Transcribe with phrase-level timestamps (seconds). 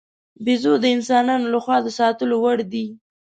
[0.43, 2.85] بیزو د انسانانو له خوا د ساتلو وړ دی.